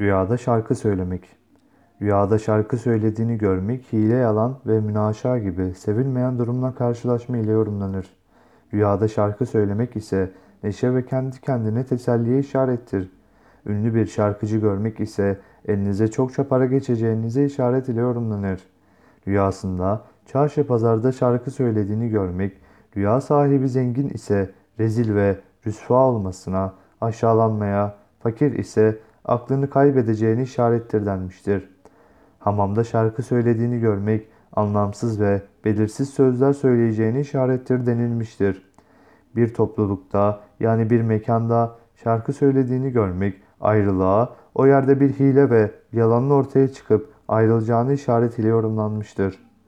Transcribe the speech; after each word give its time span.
Rüyada 0.00 0.36
şarkı 0.36 0.74
söylemek. 0.74 1.28
Rüyada 2.02 2.38
şarkı 2.38 2.76
söylediğini 2.76 3.38
görmek, 3.38 3.92
hile 3.92 4.14
yalan 4.14 4.58
ve 4.66 4.80
münaşa 4.80 5.38
gibi 5.38 5.74
sevilmeyen 5.74 6.38
durumla 6.38 6.74
karşılaşma 6.74 7.36
ile 7.36 7.50
yorumlanır. 7.50 8.16
Rüyada 8.74 9.08
şarkı 9.08 9.46
söylemek 9.46 9.96
ise 9.96 10.30
neşe 10.62 10.94
ve 10.94 11.06
kendi 11.06 11.40
kendine 11.40 11.84
teselliye 11.84 12.38
işarettir. 12.38 13.10
Ünlü 13.66 13.94
bir 13.94 14.06
şarkıcı 14.06 14.58
görmek 14.58 15.00
ise 15.00 15.38
elinize 15.68 16.08
çokça 16.08 16.48
para 16.48 16.66
geçeceğinize 16.66 17.44
işaret 17.44 17.88
ile 17.88 18.00
yorumlanır. 18.00 18.60
Rüyasında 19.28 20.02
çarşı 20.26 20.66
pazarda 20.66 21.12
şarkı 21.12 21.50
söylediğini 21.50 22.08
görmek, 22.08 22.52
rüya 22.96 23.20
sahibi 23.20 23.68
zengin 23.68 24.08
ise 24.08 24.50
rezil 24.80 25.14
ve 25.14 25.36
rüsva 25.66 26.08
olmasına, 26.08 26.72
aşağılanmaya, 27.00 27.94
fakir 28.20 28.52
ise 28.52 28.98
aklını 29.26 29.70
kaybedeceğini 29.70 30.42
işarettir 30.42 31.06
denmiştir. 31.06 31.70
Hamamda 32.38 32.84
şarkı 32.84 33.22
söylediğini 33.22 33.80
görmek, 33.80 34.28
anlamsız 34.52 35.20
ve 35.20 35.42
belirsiz 35.64 36.10
sözler 36.10 36.52
söyleyeceğini 36.52 37.20
işarettir 37.20 37.86
denilmiştir. 37.86 38.62
Bir 39.36 39.54
toplulukta 39.54 40.40
yani 40.60 40.90
bir 40.90 41.02
mekanda 41.02 41.76
şarkı 42.04 42.32
söylediğini 42.32 42.90
görmek, 42.92 43.42
ayrılığa, 43.60 44.36
o 44.54 44.66
yerde 44.66 45.00
bir 45.00 45.12
hile 45.12 45.50
ve 45.50 45.70
yalanın 45.92 46.30
ortaya 46.30 46.68
çıkıp 46.68 47.12
ayrılacağını 47.28 47.92
işaret 47.92 48.38
ile 48.38 48.48
yorumlanmıştır. 48.48 49.46